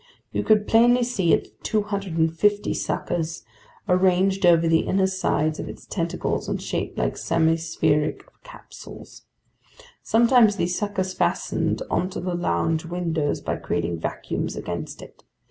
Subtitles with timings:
[0.31, 3.43] You could plainly see its 250 suckers,
[3.87, 9.25] arranged over the inner sides of its tentacles and shaped like semispheric capsules.
[10.01, 15.23] Sometimes these suckers fastened onto the lounge window by creating vacuums against it.